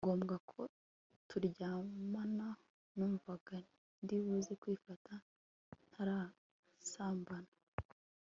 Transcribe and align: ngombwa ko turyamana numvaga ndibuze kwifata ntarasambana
ngombwa 0.03 0.35
ko 0.51 0.61
turyamana 1.29 2.47
numvaga 2.95 3.57
ndibuze 4.03 4.51
kwifata 4.61 5.13
ntarasambana 5.87 7.51